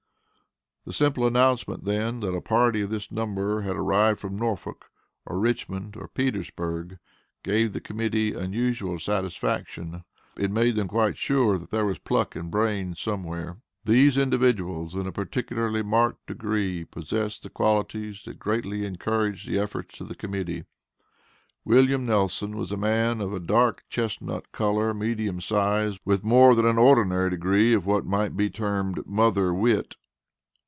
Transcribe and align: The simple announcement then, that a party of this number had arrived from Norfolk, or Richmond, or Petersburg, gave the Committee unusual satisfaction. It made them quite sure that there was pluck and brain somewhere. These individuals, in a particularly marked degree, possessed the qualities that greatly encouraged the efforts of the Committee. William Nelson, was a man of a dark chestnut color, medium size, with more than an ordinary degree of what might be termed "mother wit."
The 0.83 0.93
simple 0.93 1.27
announcement 1.27 1.85
then, 1.85 2.21
that 2.21 2.33
a 2.33 2.41
party 2.41 2.81
of 2.81 2.89
this 2.89 3.11
number 3.11 3.61
had 3.61 3.75
arrived 3.75 4.19
from 4.19 4.35
Norfolk, 4.35 4.89
or 5.27 5.37
Richmond, 5.39 5.95
or 5.95 6.07
Petersburg, 6.07 6.97
gave 7.43 7.71
the 7.73 7.79
Committee 7.79 8.33
unusual 8.33 8.97
satisfaction. 8.97 10.03
It 10.39 10.49
made 10.49 10.75
them 10.75 10.87
quite 10.87 11.17
sure 11.17 11.59
that 11.59 11.69
there 11.69 11.85
was 11.85 11.99
pluck 11.99 12.35
and 12.35 12.49
brain 12.49 12.95
somewhere. 12.95 13.57
These 13.85 14.17
individuals, 14.17 14.95
in 14.95 15.05
a 15.05 15.11
particularly 15.11 15.83
marked 15.83 16.25
degree, 16.25 16.83
possessed 16.83 17.43
the 17.43 17.51
qualities 17.51 18.23
that 18.25 18.39
greatly 18.39 18.83
encouraged 18.83 19.47
the 19.47 19.59
efforts 19.59 20.01
of 20.01 20.07
the 20.07 20.15
Committee. 20.15 20.63
William 21.63 22.07
Nelson, 22.07 22.57
was 22.57 22.71
a 22.71 22.75
man 22.75 23.21
of 23.21 23.33
a 23.33 23.39
dark 23.39 23.83
chestnut 23.87 24.51
color, 24.51 24.95
medium 24.95 25.41
size, 25.41 25.99
with 26.05 26.23
more 26.23 26.55
than 26.55 26.65
an 26.65 26.79
ordinary 26.79 27.29
degree 27.29 27.71
of 27.75 27.85
what 27.85 28.03
might 28.03 28.35
be 28.35 28.49
termed 28.49 29.05
"mother 29.05 29.53
wit." 29.53 29.95